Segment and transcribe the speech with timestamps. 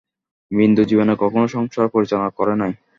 [0.51, 2.71] বিন্দু জীবনে কখনো সংসার পরিচালনা করে নাই।